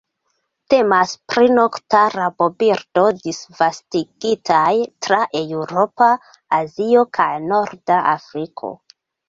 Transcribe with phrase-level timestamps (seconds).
[0.73, 4.73] Temas pri nokta rabobirdo, disvastigitaj
[5.09, 6.11] tra Eŭropo,
[6.61, 8.77] Azio kaj norda Afriko.